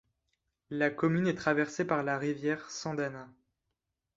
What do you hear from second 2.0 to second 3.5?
la rivière Sandana.